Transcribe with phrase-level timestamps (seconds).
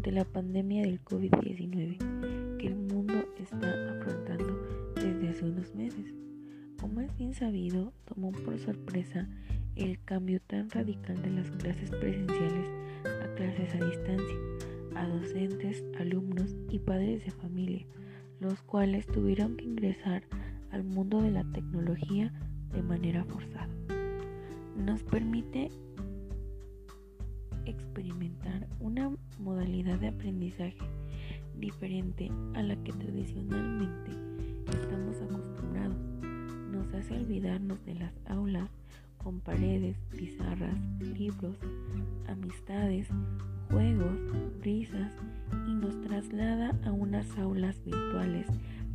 [0.00, 3.58] durante la pandemia del COVID-19 que el mundo está
[3.98, 4.58] afrontando
[4.94, 6.14] desde hace unos meses.
[6.80, 9.28] Como es bien sabido, tomó por sorpresa
[9.76, 12.70] el cambio tan radical de las clases presenciales
[13.04, 14.36] a clases a distancia,
[14.94, 17.84] a docentes, alumnos y padres de familia,
[18.40, 20.22] los cuales tuvieron que ingresar
[20.70, 22.32] al mundo de la tecnología
[22.72, 23.68] de manera forzada.
[24.78, 25.70] Nos permite
[27.66, 30.76] experimentar una modalidad de aprendizaje
[31.58, 34.12] diferente a la que tradicionalmente
[34.70, 35.96] estamos acostumbrados.
[36.70, 38.70] Nos hace olvidarnos de las aulas
[39.18, 41.56] con paredes, pizarras, libros,
[42.28, 43.08] amistades,
[43.70, 44.18] juegos,
[44.62, 45.12] risas
[45.68, 48.46] y nos traslada a unas aulas virtuales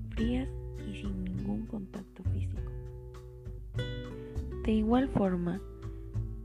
[0.10, 0.50] frías
[0.90, 2.62] y sin ningún contacto físico.
[4.66, 5.62] De igual forma,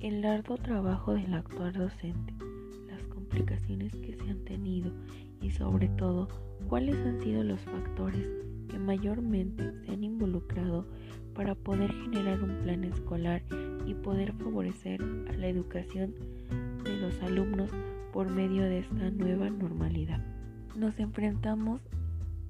[0.01, 2.35] el largo trabajo del actual docente,
[2.89, 4.91] las complicaciones que se han tenido
[5.43, 6.29] y sobre todo
[6.69, 8.27] cuáles han sido los factores
[8.71, 10.87] que mayormente se han involucrado
[11.35, 13.43] para poder generar un plan escolar
[13.87, 16.15] y poder favorecer a la educación
[16.83, 17.71] de los alumnos
[18.11, 20.25] por medio de esta nueva normalidad.
[20.77, 21.83] Nos enfrentamos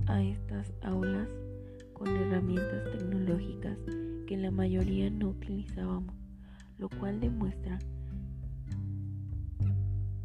[0.07, 1.29] a estas aulas
[1.95, 3.79] con herramientas tecnológicas
[4.29, 6.20] que la mayoría no utilizábamos
[6.81, 7.79] lo cual demuestra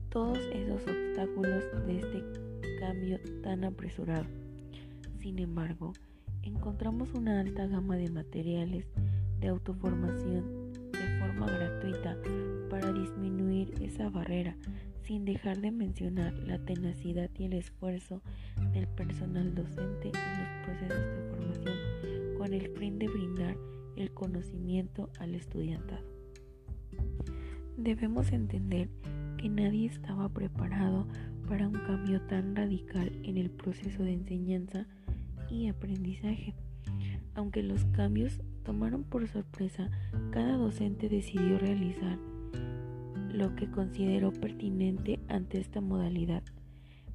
[0.10, 2.24] todos esos obstáculos de este
[2.80, 4.26] cambio tan apresurado.
[5.20, 5.92] Sin embargo,
[6.44, 8.88] encontramos una alta gama de materiales
[9.42, 12.18] de autoformación de forma gratuita
[12.70, 14.56] para disminuir esa barrera,
[15.04, 18.22] sin dejar de mencionar la tenacidad y el esfuerzo
[18.72, 23.58] del personal docente en los procesos de formación con el fin de brindar
[23.98, 26.15] el conocimiento al estudiantado.
[27.78, 28.90] Debemos entender
[29.38, 31.08] que nadie estaba preparado
[31.48, 34.88] para un cambio tan radical en el proceso de enseñanza
[35.50, 36.56] y aprendizaje.
[37.34, 39.90] Aunque los cambios tomaron por sorpresa,
[40.32, 42.18] cada docente decidió realizar
[43.32, 46.44] lo que consideró pertinente ante esta modalidad,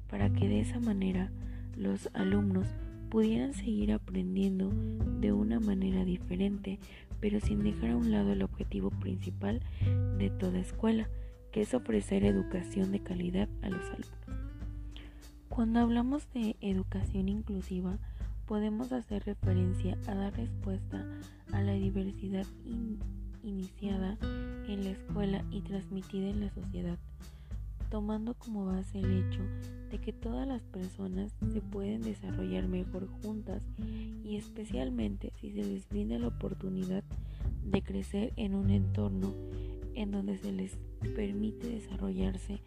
[0.07, 1.31] para que de esa manera
[1.75, 2.67] los alumnos
[3.11, 4.71] pudieran seguir aprendiendo
[5.19, 6.79] de una manera diferente,
[7.19, 9.61] pero sin dejar a un lado el objetivo principal
[10.17, 11.09] de toda escuela,
[11.51, 14.07] que es ofrecer educación de calidad a los alumnos.
[15.49, 17.97] Cuando hablamos de educación inclusiva,
[18.47, 21.05] podemos hacer referencia a dar respuesta
[21.51, 22.47] a la diversidad
[23.43, 24.17] iniciada
[24.69, 26.97] en la escuela y transmitida en la sociedad,
[27.89, 29.41] tomando como base el hecho
[29.91, 33.61] de que todas las personas se pueden desarrollar mejor juntas
[34.23, 37.03] y especialmente si se les brinda la oportunidad
[37.65, 39.33] de crecer en un entorno
[39.93, 40.77] en donde se les
[41.15, 42.61] permite desarrollarse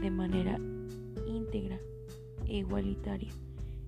[0.00, 0.58] de manera
[1.26, 1.78] íntegra
[2.46, 3.30] e igualitaria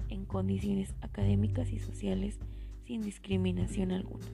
[0.08, 2.38] en condiciones académicas y sociales
[2.84, 4.26] sin discriminación alguna.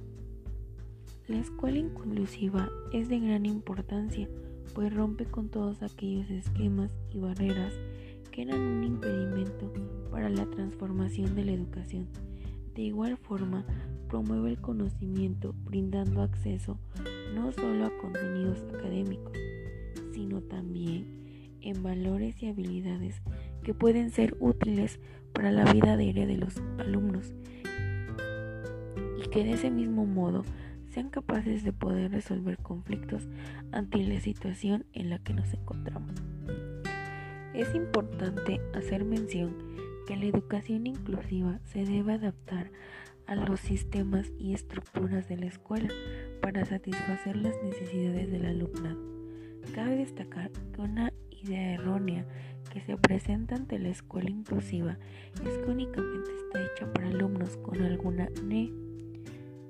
[1.28, 4.28] La escuela inclusiva es de gran importancia
[4.76, 7.72] pues rompe con todos aquellos esquemas y barreras
[8.36, 9.72] que un impedimento
[10.10, 12.06] para la transformación de la educación.
[12.74, 13.64] De igual forma,
[14.10, 16.78] promueve el conocimiento brindando acceso
[17.34, 19.32] no solo a contenidos académicos,
[20.12, 23.22] sino también en valores y habilidades
[23.62, 25.00] que pueden ser útiles
[25.32, 27.32] para la vida diaria de los alumnos
[29.16, 30.42] y que de ese mismo modo
[30.90, 33.26] sean capaces de poder resolver conflictos
[33.72, 36.12] ante la situación en la que nos encontramos.
[37.56, 39.56] Es importante hacer mención
[40.06, 42.70] que la educación inclusiva se debe adaptar
[43.26, 45.88] a los sistemas y estructuras de la escuela
[46.42, 49.00] para satisfacer las necesidades del alumnado.
[49.74, 52.26] Cabe destacar que una idea errónea
[52.70, 54.98] que se presenta ante la escuela inclusiva
[55.42, 58.70] es que únicamente está hecha para alumnos con alguna NE,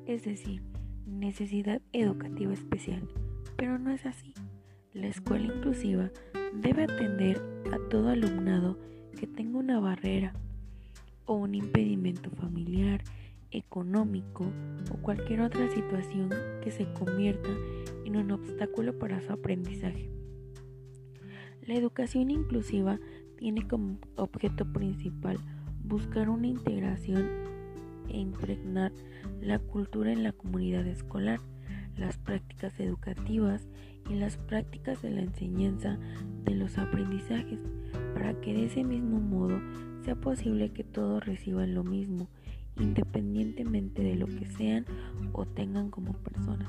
[0.06, 0.60] es decir,
[1.06, 3.08] necesidad educativa especial,
[3.56, 4.34] pero no es así.
[4.92, 6.10] La escuela inclusiva
[6.54, 8.78] debe atender a todo alumnado
[9.18, 10.34] que tenga una barrera
[11.24, 13.02] o un impedimento familiar,
[13.50, 14.46] económico
[14.90, 16.30] o cualquier otra situación
[16.62, 17.50] que se convierta
[18.04, 20.10] en un obstáculo para su aprendizaje.
[21.62, 23.00] La educación inclusiva
[23.36, 25.38] tiene como objeto principal
[25.82, 27.28] buscar una integración
[28.08, 28.92] e impregnar
[29.40, 31.40] la cultura en la comunidad escolar,
[31.96, 33.66] las prácticas educativas
[34.08, 35.98] y las prácticas de la enseñanza
[36.44, 37.58] de los aprendizajes,
[38.14, 39.60] para que de ese mismo modo
[40.04, 42.28] sea posible que todos reciban lo mismo,
[42.78, 44.84] independientemente de lo que sean
[45.32, 46.68] o tengan como personas,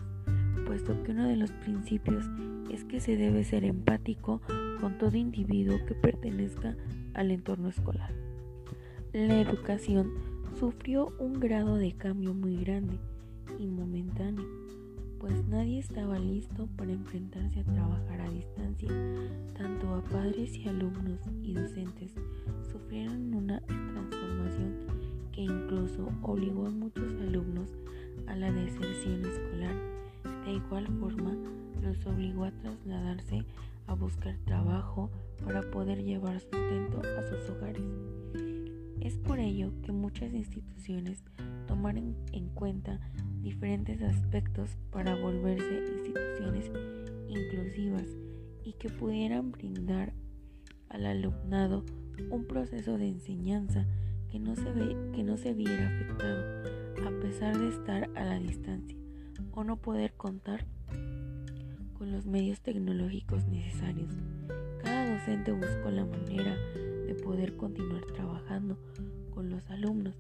[0.66, 2.26] puesto que uno de los principios
[2.72, 4.42] es que se debe ser empático
[4.80, 6.76] con todo individuo que pertenezca
[7.14, 8.14] al entorno escolar.
[9.14, 10.12] La educación
[10.60, 13.00] sufrió un grado de cambio muy grande
[13.60, 14.46] y momentáneo,
[15.20, 18.90] pues nadie estaba listo para enfrentarse a trabajar a distancia.
[19.58, 22.14] Tanto a padres y alumnos y docentes
[22.72, 24.76] sufrieron una transformación
[25.32, 27.70] que incluso obligó a muchos alumnos
[28.28, 29.76] a la deserción escolar.
[30.46, 31.36] De igual forma,
[31.82, 33.44] los obligó a trasladarse
[33.88, 35.10] a buscar trabajo
[35.44, 37.84] para poder llevar sustento a sus hogares.
[39.00, 41.24] Es por ello que muchas instituciones
[41.68, 43.00] tomaron en cuenta
[43.48, 46.70] diferentes aspectos para volverse instituciones
[47.30, 48.06] inclusivas
[48.66, 50.12] y que pudieran brindar
[50.90, 51.86] al alumnado
[52.30, 53.88] un proceso de enseñanza
[54.30, 56.44] que no se, ve, que no se viera afectado
[57.08, 58.98] a pesar de estar a la distancia
[59.54, 60.66] o no poder contar
[61.98, 64.12] con los medios tecnológicos necesarios.
[64.84, 66.54] Cada docente buscó la manera
[67.06, 68.78] de poder continuar trabajando
[69.34, 70.16] con los alumnos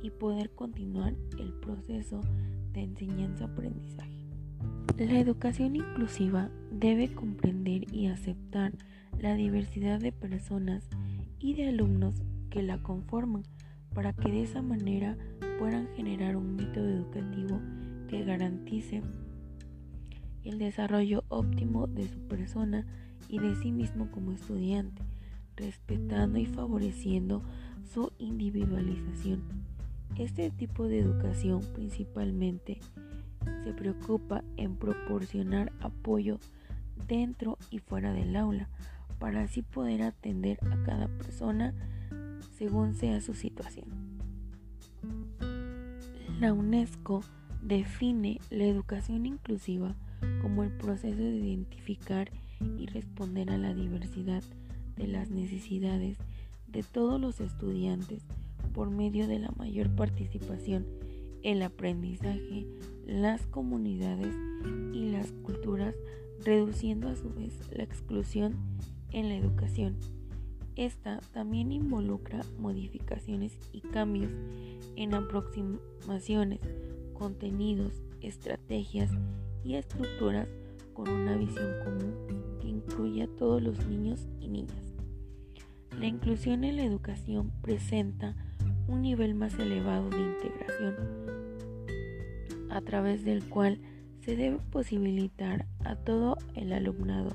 [0.00, 2.22] y poder continuar el proceso
[2.72, 4.26] de enseñanza-aprendizaje.
[4.98, 8.72] La educación inclusiva debe comprender y aceptar
[9.18, 10.88] la diversidad de personas
[11.38, 13.44] y de alumnos que la conforman
[13.94, 15.16] para que de esa manera
[15.58, 17.60] puedan generar un método educativo
[18.08, 19.02] que garantice
[20.44, 22.86] el desarrollo óptimo de su persona
[23.28, 25.02] y de sí mismo como estudiante,
[25.56, 27.42] respetando y favoreciendo
[27.92, 29.69] su individualización.
[30.20, 32.78] Este tipo de educación principalmente
[33.64, 36.38] se preocupa en proporcionar apoyo
[37.08, 38.68] dentro y fuera del aula
[39.18, 41.72] para así poder atender a cada persona
[42.58, 43.86] según sea su situación.
[46.38, 47.22] La UNESCO
[47.62, 49.94] define la educación inclusiva
[50.42, 52.30] como el proceso de identificar
[52.60, 54.42] y responder a la diversidad
[54.98, 56.18] de las necesidades
[56.68, 58.22] de todos los estudiantes
[58.72, 60.86] por medio de la mayor participación,
[61.42, 62.66] el aprendizaje,
[63.06, 64.34] las comunidades
[64.92, 65.94] y las culturas,
[66.44, 68.56] reduciendo a su vez la exclusión
[69.10, 69.96] en la educación.
[70.76, 74.30] Esta también involucra modificaciones y cambios
[74.96, 76.60] en aproximaciones,
[77.12, 79.10] contenidos, estrategias
[79.64, 80.48] y estructuras
[80.94, 84.94] con una visión común que incluya a todos los niños y niñas.
[85.98, 88.36] La inclusión en la educación presenta
[88.90, 90.96] un nivel más elevado de integración,
[92.70, 93.80] a través del cual
[94.20, 97.30] se debe posibilitar a todo el alumnado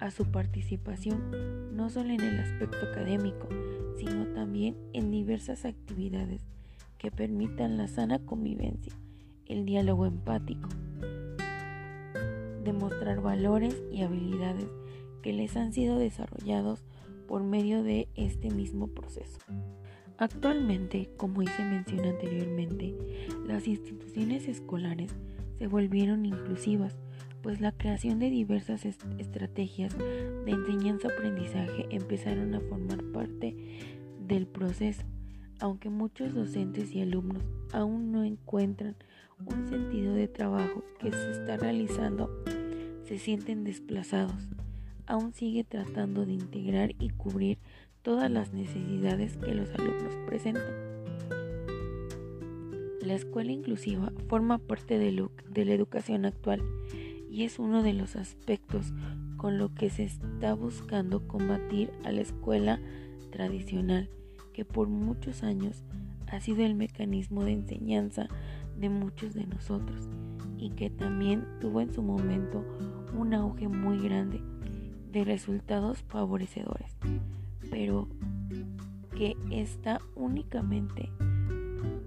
[0.00, 3.48] a su participación no solo en el aspecto académico,
[3.98, 6.42] sino también en diversas actividades
[6.98, 8.92] que permitan la sana convivencia,
[9.46, 10.68] el diálogo empático,
[12.64, 14.66] demostrar valores y habilidades
[15.22, 16.82] que les han sido desarrollados
[17.30, 19.38] por medio de este mismo proceso.
[20.18, 22.92] Actualmente, como hice mención anteriormente,
[23.46, 25.14] las instituciones escolares
[25.56, 26.98] se volvieron inclusivas,
[27.40, 33.54] pues la creación de diversas estrategias de enseñanza-aprendizaje empezaron a formar parte
[34.26, 35.04] del proceso,
[35.60, 38.96] aunque muchos docentes y alumnos aún no encuentran
[39.46, 42.42] un sentido de trabajo que se está realizando,
[43.04, 44.48] se sienten desplazados.
[45.10, 47.58] Aún sigue tratando de integrar y cubrir
[48.02, 50.72] todas las necesidades que los alumnos presentan.
[53.02, 56.62] La escuela inclusiva forma parte de, la educación actual
[57.28, 58.92] y es uno de los aspectos
[59.36, 62.78] con lo que se está buscando combatir a la escuela
[63.32, 64.08] tradicional,
[64.52, 65.82] que por muchos años
[66.28, 68.28] ha sido el mecanismo de enseñanza
[68.76, 70.08] de muchos de nosotros
[70.56, 72.64] y que también tuvo en su momento
[73.18, 74.39] un auge muy grande
[75.12, 76.96] de resultados favorecedores,
[77.70, 78.08] pero
[79.16, 81.10] que está únicamente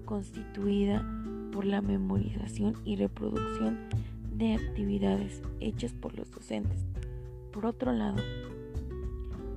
[0.04, 1.06] constituida
[1.52, 3.78] por la memorización y reproducción
[4.36, 6.84] de actividades hechas por los docentes.
[7.52, 8.16] Por otro lado,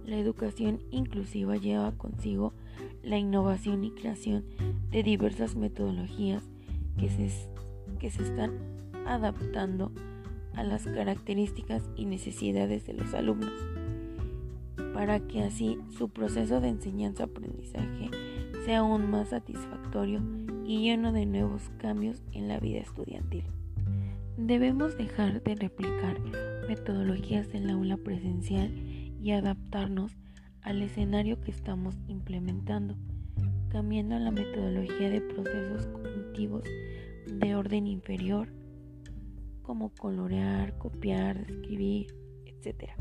[0.05, 2.53] la educación inclusiva lleva consigo
[3.03, 4.45] la innovación y creación
[4.91, 6.43] de diversas metodologías
[6.97, 7.49] que se,
[7.99, 8.53] que se están
[9.05, 9.91] adaptando
[10.57, 13.53] a las características y necesidades de los alumnos,
[14.93, 18.09] para que así su proceso de enseñanza-aprendizaje
[18.65, 20.21] sea aún más satisfactorio
[20.65, 23.45] y lleno de nuevos cambios en la vida estudiantil.
[24.35, 26.19] Debemos dejar de replicar
[26.67, 28.73] metodologías del aula presencial
[29.23, 30.17] y adaptarnos
[30.61, 32.95] al escenario que estamos implementando
[33.69, 36.63] cambiando la metodología de procesos cognitivos
[37.27, 38.47] de orden inferior,
[39.67, 42.91] como colorear, copiar, escribir, etc.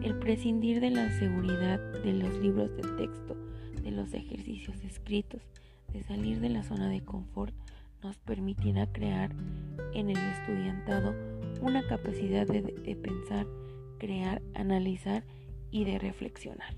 [0.00, 3.36] El prescindir de la seguridad de los libros de texto,
[3.82, 5.42] de los ejercicios escritos,
[5.92, 7.52] de salir de la zona de confort,
[8.00, 9.34] nos permitirá crear
[9.92, 11.16] en el estudiantado
[11.60, 13.48] una capacidad de, de pensar,
[13.98, 15.24] crear, analizar
[15.72, 16.76] y de reflexionar.